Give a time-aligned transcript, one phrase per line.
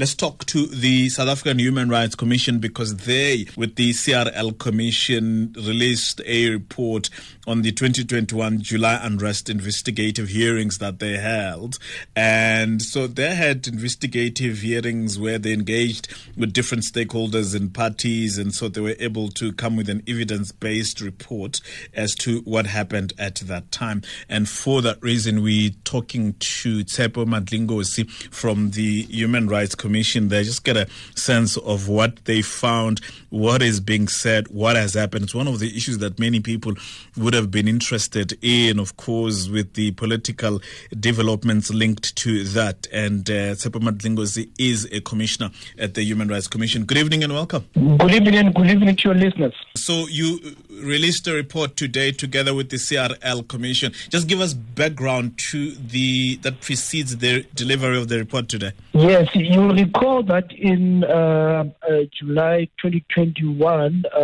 [0.00, 5.54] Let's talk to the South African Human Rights Commission because they, with the CRL Commission,
[5.54, 7.10] released a report
[7.46, 11.78] on the 2021 July unrest investigative hearings that they held.
[12.16, 18.38] And so they had investigative hearings where they engaged with different stakeholders and parties.
[18.38, 21.60] And so they were able to come with an evidence based report
[21.92, 24.00] as to what happened at that time.
[24.30, 30.28] And for that reason, we're talking to Tshepo Madlingozi from the Human Rights Commission Commission
[30.28, 30.86] there, just get a
[31.16, 33.00] sense of what they found,
[33.30, 35.24] what is being said, what has happened.
[35.24, 36.74] It's one of the issues that many people
[37.16, 40.60] would have been interested in, of course, with the political
[41.00, 42.86] developments linked to that.
[42.92, 46.84] And uh, Madlingozi is a commissioner at the Human Rights Commission.
[46.84, 47.66] Good evening and welcome.
[47.74, 49.54] Good evening and good evening to your listeners.
[49.74, 50.38] So you
[50.70, 53.92] released a report today together with the CRL Commission.
[54.08, 58.72] Just give us background to the that precedes the delivery of the report today.
[58.92, 64.18] Yes, you recall that in uh, uh, July 2021 uh,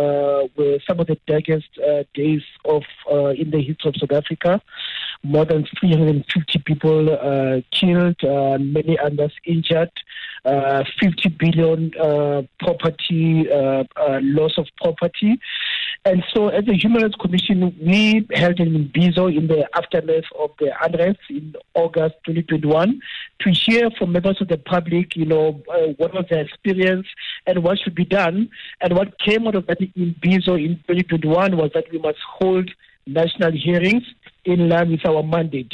[0.55, 4.61] were some of the darkest uh, days of uh, in the history of South Africa.
[5.23, 8.17] More than 350 people killed,
[8.61, 9.91] many others injured.
[10.45, 11.91] 50 billion
[12.59, 13.47] property
[14.21, 15.39] loss of property.
[16.05, 20.51] And so, as a Human Rights Commission, we held an imbizo in the aftermath of
[20.59, 23.01] the unrest in August 2021
[23.41, 27.07] to hear from members of the public, you know, uh, what was their experience
[27.45, 28.49] and what should be done.
[28.81, 32.71] And what came out of that imbizo in 2021 was that we must hold
[33.05, 34.03] national hearings
[34.45, 35.73] in line with our mandate.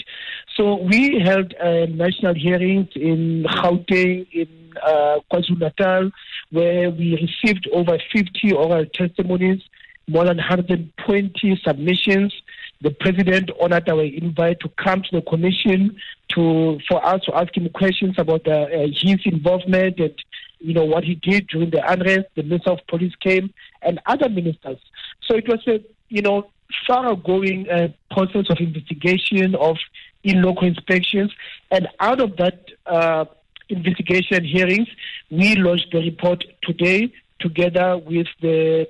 [0.55, 6.11] So we held uh, national hearings in Gauteng, in uh, KwaZulu-Natal,
[6.51, 9.61] where we received over 50 oral testimonies
[10.07, 12.33] more than 120 submissions.
[12.81, 15.97] The president honored our invite to come to the commission
[16.29, 20.15] to for us to ask him questions about the, uh, his involvement and
[20.59, 22.27] you know what he did during the unrest.
[22.35, 24.79] The minister of police came and other ministers.
[25.27, 26.49] So it was a you know
[26.87, 29.77] far-going uh, process of investigation of
[30.23, 31.31] in local inspections,
[31.71, 33.25] and out of that uh,
[33.69, 34.87] investigation hearings,
[35.29, 38.87] we launched the report today together with the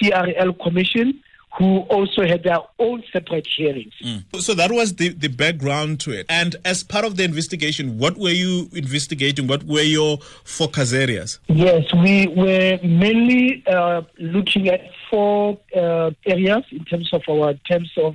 [0.00, 1.22] CRL Commission,
[1.58, 3.94] who also had their own separate hearings.
[4.04, 4.24] Mm.
[4.40, 6.26] So that was the, the background to it.
[6.28, 9.46] And as part of the investigation, what were you investigating?
[9.46, 11.40] What were your focus areas?
[11.46, 17.90] Yes, we were mainly uh, looking at four uh, areas in terms of our terms
[17.96, 18.14] of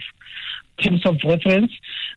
[0.78, 1.72] terms of reference.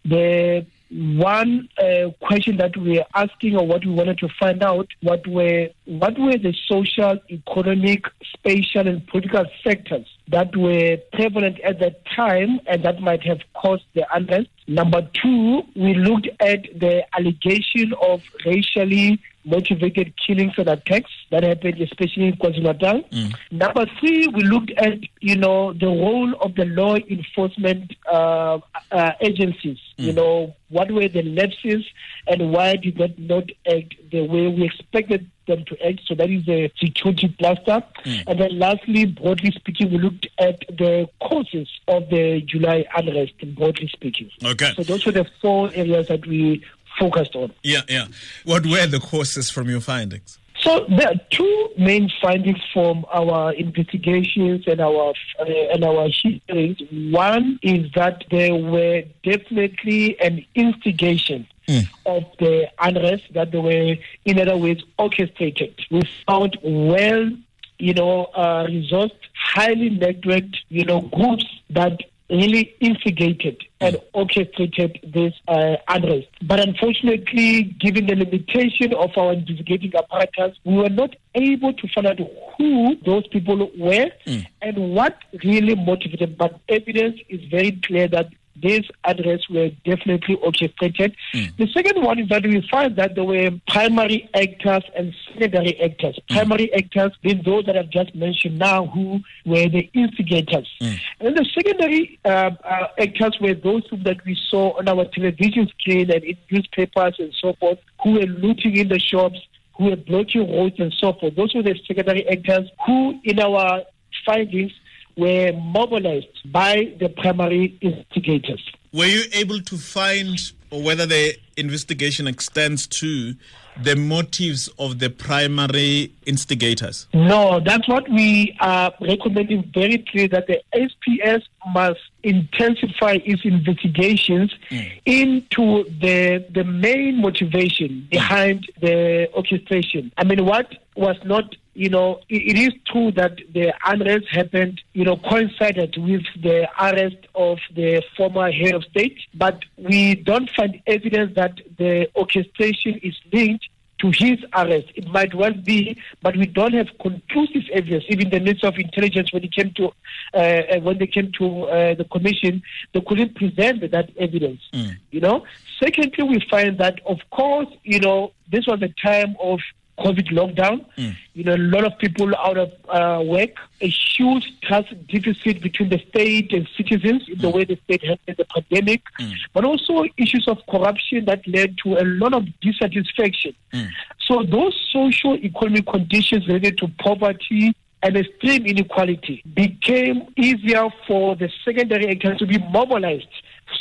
[0.05, 4.87] The one uh, question that we were asking or what we wanted to find out
[5.03, 11.81] what were what were the social, economic, spatial and political sectors that were prevalent at
[11.81, 14.49] that time and that might have caused the unrest.
[14.69, 21.81] Number two, we looked at the allegation of racially motivated killings and attacks that happened,
[21.81, 23.03] especially in KwaZulu-Natal.
[23.03, 23.35] Mm.
[23.51, 28.59] Number three, we looked at, you know, the role of the law enforcement uh,
[28.91, 29.79] uh, agencies.
[29.99, 30.05] Mm.
[30.05, 31.85] You know, what were the lapses
[32.27, 36.01] and why did they not act the way we expected them to act?
[36.07, 37.83] So that is a security cluster.
[38.05, 38.25] Mm.
[38.27, 43.89] And then lastly, broadly speaking, we looked at the causes of the July unrest, broadly
[43.89, 44.31] speaking.
[44.43, 44.73] Okay.
[44.75, 46.65] So those were the four areas that we
[46.99, 47.53] focused on.
[47.63, 48.07] Yeah, yeah.
[48.45, 50.39] What were the causes from your findings?
[50.61, 56.79] So there are two main findings from our investigations and our uh, and our hearings.
[56.91, 61.87] One is that there were definitely an instigation mm.
[62.07, 65.79] of the unrest that they were, in other words, orchestrated.
[65.91, 67.31] We found well,
[67.79, 72.01] you know, uh, resourced, highly networked, you know, groups that
[72.35, 76.29] really instigated and orchestrated this uh, unrest.
[76.43, 82.07] But unfortunately, given the limitation of our investigating apparatus, we were not able to find
[82.07, 82.19] out
[82.59, 84.47] who those people were mm.
[84.63, 86.21] and what really motivated.
[86.21, 86.37] Them.
[86.39, 91.17] But evidence is very clear that these unrests were definitely orchestrated.
[91.35, 91.57] Mm.
[91.57, 96.19] The second one is that we find that there were primary actors and secondary actors.
[96.31, 96.37] Mm.
[96.37, 100.69] Primary actors being those that I've just mentioned now, who were the instigators.
[100.81, 101.01] Mm.
[101.21, 105.69] And the secondary uh, uh, actors were those who that we saw on our television
[105.79, 109.39] screen and in newspapers and so forth, who were looting in the shops,
[109.77, 111.35] who were blocking roads and so forth.
[111.35, 113.83] Those were the secondary actors who, in our
[114.25, 114.73] findings,
[115.17, 118.63] were mobilized by the primary instigators.
[118.93, 120.39] Were you able to find
[120.71, 123.35] or whether the investigation extends to
[123.83, 127.07] the motives of the primary instigators?
[127.15, 134.53] No, that's what we are recommending very clearly that the SAPS must intensify its investigations
[134.71, 135.01] mm.
[135.05, 140.13] into the the main motivation behind the orchestration.
[140.17, 144.81] I mean, what was not you know, it, it is true that the unrest happened,
[144.93, 150.51] you know, coincided with the arrest of the former head of state, but we don't
[150.51, 153.69] find evidence that the orchestration is linked
[153.99, 154.89] to his arrest.
[154.95, 158.05] It might well be, but we don't have conclusive evidence.
[158.09, 159.93] Even the Minister of Intelligence, when it came to
[160.35, 162.63] uh, uh, when they came to uh, the commission,
[162.93, 164.61] they couldn't present that evidence.
[164.73, 164.97] Mm.
[165.11, 165.45] You know.
[165.83, 169.61] Secondly, we find that, of course, you know, this was a time of
[169.99, 170.85] COVID lockdown.
[170.97, 171.17] Mm.
[171.35, 173.51] You know, a lot of people out of uh, work,
[173.81, 177.41] a huge trust deficit between the state and citizens in mm.
[177.41, 179.33] the way the state handled the pandemic, mm.
[179.53, 183.55] but also issues of corruption that led to a lot of dissatisfaction.
[183.73, 183.89] Mm.
[184.27, 191.51] So those social economic conditions related to poverty and extreme inequality became easier for the
[191.65, 193.29] secondary actors to be mobilized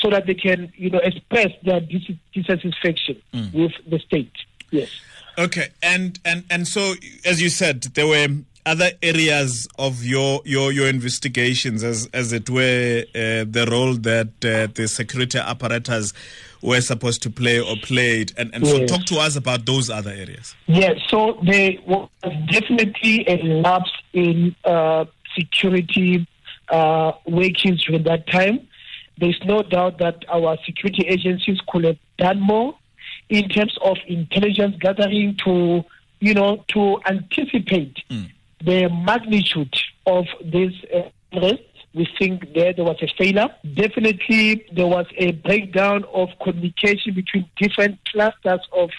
[0.02, 1.82] so that they can, you know, express their
[2.34, 3.54] dissatisfaction mm.
[3.54, 4.32] with the state.
[4.74, 4.90] Yes.
[5.38, 6.94] Okay, and and and so
[7.26, 8.28] as you said, there were
[8.66, 14.28] other areas of your your your investigations, as as it were, uh, the role that
[14.44, 16.14] uh, the security apparatus
[16.64, 18.74] were supposed to play or played, and and yes.
[18.74, 20.56] so talk to us about those other areas.
[20.66, 22.10] Yes, so there was
[22.52, 25.06] definitely a lapse in uh,
[25.38, 26.28] security
[26.70, 28.68] uh, workings during that time.
[29.20, 32.76] There's no doubt that our security agencies could have done more
[33.30, 35.84] in terms of intelligence gathering to,
[36.20, 38.30] you know, to anticipate mm.
[38.64, 39.76] the magnitude
[40.06, 41.10] of this uh.
[41.96, 43.50] We think there there was a failure.
[43.76, 48.90] Definitely, there was a breakdown of communication between different clusters of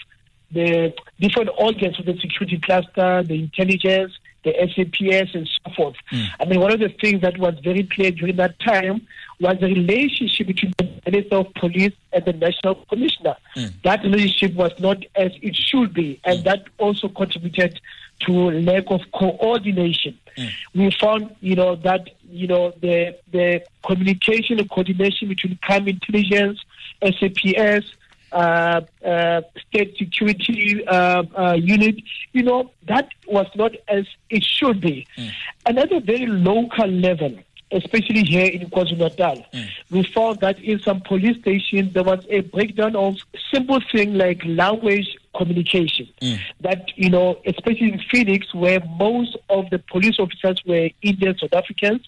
[0.51, 4.13] the different organs of the security cluster, the intelligence,
[4.45, 5.95] the SAPS, and so forth.
[6.11, 6.27] Mm.
[6.39, 9.05] I mean, one of the things that was very clear during that time
[9.41, 13.35] was the relationship between the Minister of Police and the National Commissioner.
[13.57, 13.73] Mm.
[13.83, 16.43] That relationship was not as it should be, and mm.
[16.45, 17.81] that also contributed
[18.21, 20.17] to lack of coordination.
[20.37, 20.51] Mm.
[20.73, 26.63] We found, you know, that you know the the communication and coordination between crime intelligence,
[27.01, 27.85] SAPS,
[28.35, 31.95] uh, uh, state security uh, uh, unit,
[32.33, 35.07] you know, that was not as it should be.
[35.17, 35.31] Mm.
[35.65, 37.33] And at a very local level,
[37.71, 39.67] especially here in KwaZulu-Natal, mm.
[39.89, 43.15] we found that in some police stations there was a breakdown of
[43.53, 46.07] simple things like language communication.
[46.21, 46.39] Mm.
[46.61, 51.53] That, you know, especially in Phoenix, where most of the police officers were Indian South
[51.53, 52.01] Africans,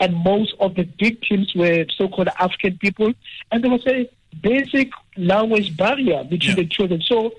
[0.00, 3.12] and most of the victims were so-called African people,
[3.50, 4.08] and there was a
[4.42, 6.62] basic language barrier between yeah.
[6.62, 7.02] the children.
[7.02, 7.32] So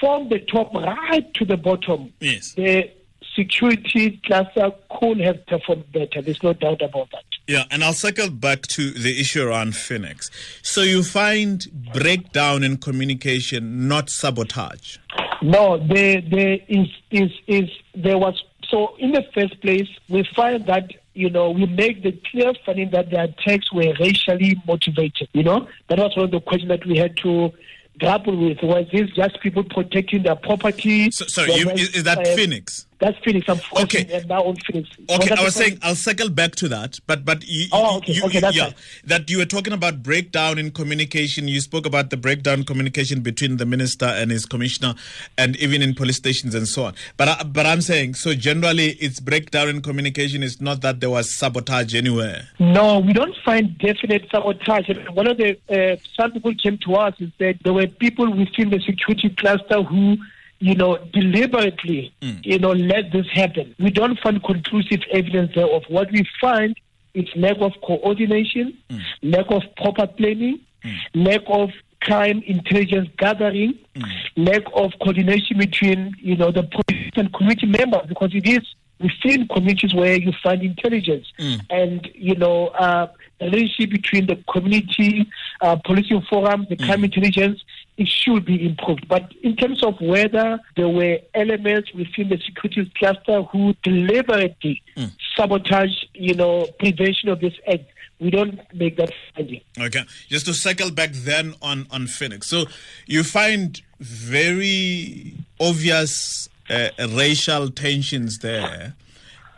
[0.00, 2.54] from the top right to the bottom, yes.
[2.54, 2.90] the
[3.34, 6.22] security cluster could have performed better.
[6.22, 7.24] There's no doubt about that.
[7.46, 10.30] Yeah, and I'll circle back to the issue around Phoenix.
[10.62, 14.98] So you find breakdown in communication, not sabotage.
[15.40, 20.66] No, there, there is, is, is there was so in the first place we find
[20.66, 25.28] that you know, we make the clear finding that the attacks were racially motivated.
[25.32, 27.52] You know, that was one of the questions that we had to
[27.98, 28.62] grapple with.
[28.62, 31.10] Was this just people protecting their property?
[31.10, 32.86] So, sorry, you, is, is, that uh, Phoenix?
[33.00, 33.48] That's Phoenix.
[33.48, 34.24] I'm okay.
[34.28, 34.88] now on Phoenix.
[35.08, 38.24] Okay, I was saying I'll circle back to that, but but you, oh, okay, you,
[38.24, 38.74] okay, that's yeah, right.
[39.04, 41.46] that you were talking about breakdown in communication.
[41.46, 44.94] You spoke about the breakdown communication between the minister and his commissioner,
[45.36, 46.94] and even in police stations and so on.
[47.16, 50.42] But I, but I'm saying so generally, it's breakdown in communication.
[50.42, 52.48] It's not that there was sabotage anywhere.
[52.58, 54.88] No, we don't find definite sabotage.
[55.12, 58.70] One of the uh, some people came to us and said there were people within
[58.70, 60.16] the security cluster who
[60.60, 62.44] you know, deliberately, mm.
[62.44, 63.74] you know, let this happen.
[63.78, 66.76] We don't find conclusive evidence there of what we find
[67.14, 69.00] is lack of coordination, mm.
[69.22, 70.96] lack of proper planning, mm.
[71.14, 74.04] lack of crime intelligence gathering, mm.
[74.36, 78.62] lack of coordination between, you know, the police and community members because it is
[79.00, 81.60] within communities where you find intelligence mm.
[81.70, 83.06] and, you know, uh,
[83.38, 85.28] the relationship between the community
[85.60, 87.04] uh, policing forums, the crime mm.
[87.04, 87.62] intelligence,
[87.98, 89.08] it should be improved.
[89.08, 95.10] But in terms of whether there were elements within the security cluster who deliberately mm.
[95.36, 97.84] sabotage, you know, prevention of this act,
[98.20, 99.60] we don't make that finding.
[99.78, 100.02] Okay.
[100.28, 102.46] Just to circle back then on, on Phoenix.
[102.46, 102.66] So
[103.06, 108.94] you find very obvious uh, racial tensions there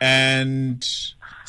[0.00, 0.82] and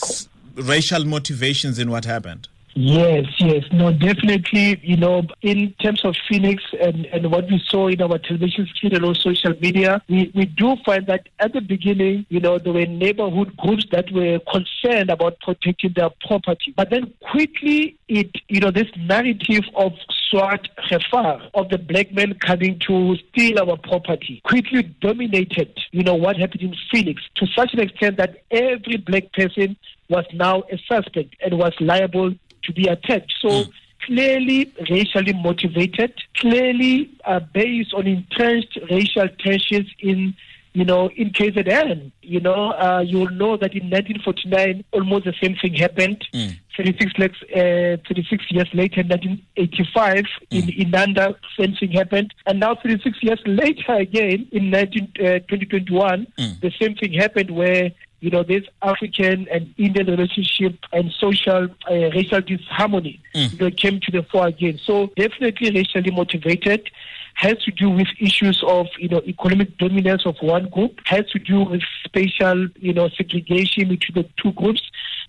[0.03, 2.49] s- racial motivations in what happened.
[2.73, 4.79] Yes, yes, no, definitely.
[4.81, 8.95] You know, in terms of Phoenix and, and what we saw in our television screen
[8.95, 12.71] and on social media, we, we do find that at the beginning, you know, there
[12.71, 16.73] were neighborhood groups that were concerned about protecting their property.
[16.75, 19.91] But then quickly, it, you know, this narrative of
[20.29, 26.15] swart gevaar, of the black men coming to steal our property, quickly dominated, you know,
[26.15, 29.75] what happened in Phoenix to such an extent that every black person
[30.11, 33.33] was now a suspect and was liable to be attacked.
[33.39, 33.71] So mm.
[34.05, 40.35] clearly racially motivated, clearly uh, based on entrenched racial tensions in
[40.73, 45.55] you know, in KZN, you know, uh, you'll know that in 1949, almost the same
[45.61, 46.25] thing happened.
[46.33, 46.57] Mm.
[46.77, 50.27] 36, uh, 36 years later, 1985, mm.
[50.51, 52.33] in Inanda, same thing happened.
[52.45, 56.61] And now 36 years later again, in 19, uh, 2021, mm.
[56.61, 57.91] the same thing happened where
[58.21, 63.59] you know, this African and Indian relationship and social uh, racial disharmony mm.
[63.59, 64.79] know, came to the fore again.
[64.85, 66.89] So definitely racially motivated
[67.33, 71.39] has to do with issues of you know economic dominance of one group, has to
[71.39, 74.81] do with spatial you know segregation between the two groups,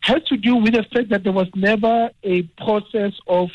[0.02, 3.50] has to do with the fact that there was never a process of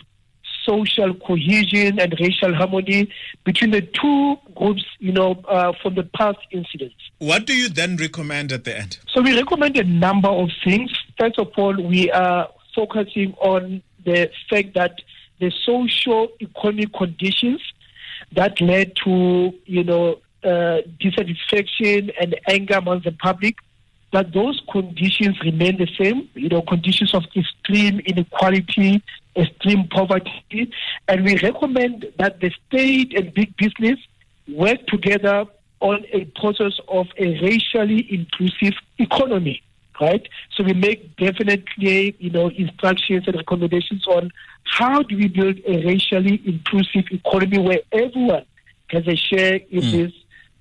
[0.68, 3.10] social cohesion and racial harmony
[3.44, 6.96] between the two groups, you know, uh, from the past incidents.
[7.20, 9.00] What do you then recommend at the end?
[9.08, 10.92] So we recommend a number of things.
[11.20, 15.02] First of all, we are focusing on the fact that
[15.40, 17.62] the social economic conditions
[18.34, 23.56] that led to, you know, uh, dissatisfaction and anger among the public
[24.14, 29.04] that those conditions remain the same, you know, conditions of extreme inequality,
[29.38, 30.72] extreme poverty.
[31.08, 34.00] And we recommend that the state and big business
[34.48, 35.46] work together
[35.80, 39.62] on a process of a racially inclusive economy,
[40.02, 40.28] right?
[40.56, 44.32] So we make definitely, you know, instructions and recommendations on
[44.64, 48.46] how do we build a racially inclusive economy where everyone
[48.90, 49.92] has a share in mm.
[49.92, 50.14] this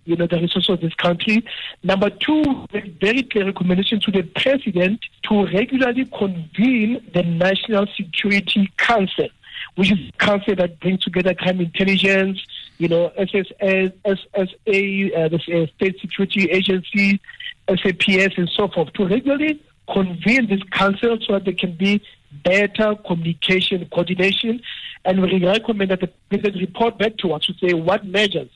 [0.07, 1.45] you know, the resources of this country.
[1.83, 2.67] Number two,
[3.01, 9.29] very clear recommendation to the president to regularly convene the National Security Council,
[9.75, 12.41] which is a council that brings together crime intelligence,
[12.79, 17.21] you know, SSA, SSA uh, the uh, State Security Agency,
[17.69, 19.61] SAPS, and so forth, to regularly
[19.93, 22.01] convene this council so that there can be
[22.45, 24.61] better communication, coordination,
[25.05, 28.51] and we recommend that the president report back to us to say what measures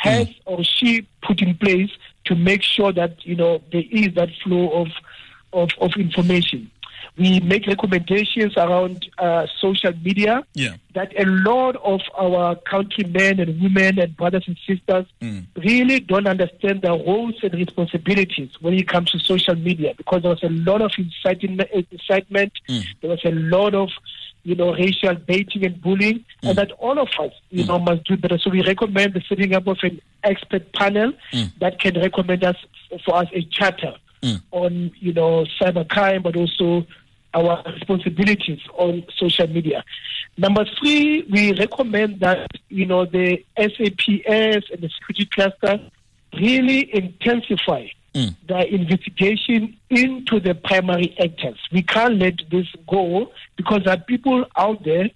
[0.00, 0.40] has mm.
[0.46, 1.90] or she put in place
[2.24, 4.88] to make sure that you know there is that flow of
[5.52, 6.70] of, of information.
[7.18, 10.76] We make recommendations around uh, social media yeah.
[10.94, 15.44] that a lot of our countrymen and women and brothers and sisters mm.
[15.56, 20.30] really don't understand their roles and responsibilities when it comes to social media because there
[20.30, 22.84] was a lot of incitement, incitement mm.
[23.00, 23.90] there was a lot of
[24.42, 26.48] you know, racial baiting and bullying, mm.
[26.48, 27.68] and that all of us, you mm.
[27.68, 28.38] know, must do better.
[28.38, 31.52] So we recommend the setting up of an expert panel mm.
[31.60, 32.56] that can recommend us
[33.04, 34.40] for us a charter mm.
[34.50, 36.86] on, you know, cybercrime, but also
[37.34, 39.84] our responsibilities on social media.
[40.36, 45.80] Number three, we recommend that, you know, the SAPS and the security cluster
[46.34, 48.34] really intensify mm.
[48.46, 51.58] the investigation into the primary actors.
[51.72, 55.10] We can't let this go because there are people out there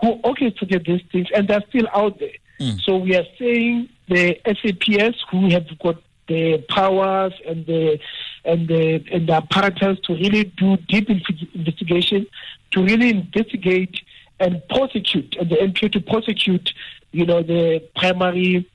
[0.00, 2.32] who orchestrated these things and they're still out there.
[2.58, 2.80] Mm.
[2.82, 7.98] So we are saying the SAPS who have got the powers and the
[8.44, 12.26] and the and the apparatus to really do deep investigation,
[12.70, 14.00] to really investigate
[14.38, 16.72] and prosecute, and the NPA to prosecute,
[17.12, 18.68] you know, the primary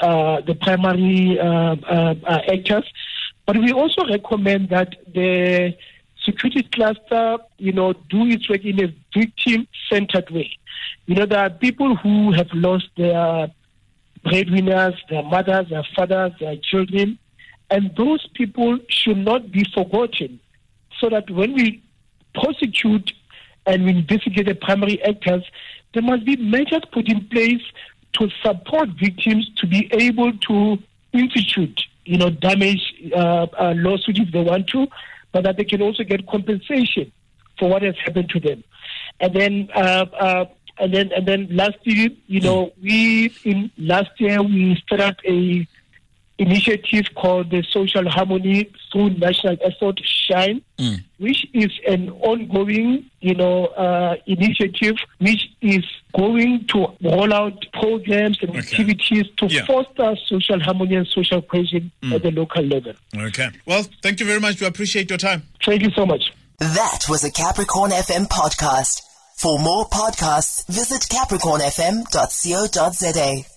[0.00, 2.84] the primary uh, uh, uh, actors.
[3.46, 5.76] But we also recommend that the
[6.24, 10.56] security cluster, you know, do its work in a victim-centered way.
[11.06, 13.50] You know, there are people who have lost their
[14.22, 17.18] breadwinners, their mothers, their fathers, their children,
[17.70, 20.38] and those people should not be forgotten.
[21.00, 21.82] So that when we
[22.34, 23.12] prosecute
[23.66, 25.42] and we investigate the primary actors,
[25.92, 27.62] there must be measures put in place
[28.14, 30.78] to support victims to be able to
[31.12, 34.86] institute, you know, damage uh, uh, lawsuits if they want to,
[35.32, 37.10] but that they can also get compensation
[37.58, 38.62] for what has happened to them.
[39.20, 40.44] And then, uh, uh
[40.78, 45.66] and then, and then, lastly, you know, we in last year we set up a
[46.42, 50.98] initiative called the Social Harmony through National Effort Shine, mm.
[51.18, 55.84] which is an ongoing, you know, uh, initiative which is
[56.16, 58.58] going to roll out programs and okay.
[58.58, 59.64] activities to yeah.
[59.64, 62.14] foster social harmony and social cohesion mm.
[62.14, 62.92] at the local level.
[63.16, 63.48] Okay.
[63.66, 64.60] Well, thank you very much.
[64.60, 65.44] We appreciate your time.
[65.64, 66.32] Thank you so much.
[66.58, 69.00] That was a Capricorn FM podcast.
[69.36, 73.51] For more podcasts, visit capricornfm.co.za.